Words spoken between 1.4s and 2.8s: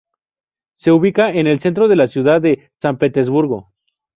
el centro de la ciudad de